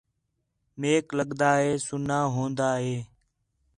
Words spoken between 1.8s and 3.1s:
سُنّا ہون٘دا ہِے